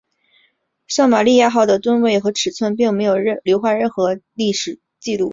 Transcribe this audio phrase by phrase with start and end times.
[0.87, 5.29] 圣玛利亚号的吨位和尺寸并没有留下任何历史记录。